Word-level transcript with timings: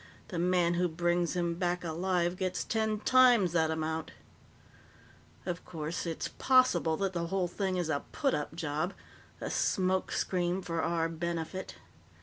The 0.29 0.39
man 0.39 0.73
who 0.73 0.87
brings 0.87 1.35
him 1.35 1.53
back 1.53 1.83
alive 1.83 2.35
gets 2.35 2.63
ten 2.63 3.01
times 3.01 3.51
that 3.51 3.69
amount. 3.69 4.09
"Of 5.45 5.63
course, 5.63 6.07
it's 6.07 6.27
possible 6.39 6.97
that 6.97 7.13
the 7.13 7.27
whole 7.27 7.47
thing 7.47 7.77
is 7.77 7.87
a 7.87 8.01
put 8.11 8.33
up 8.33 8.55
job 8.55 8.95
a 9.39 9.51
smoke 9.51 10.11
screen 10.11 10.63
for 10.63 10.81
our 10.81 11.07
benefit. 11.07 11.75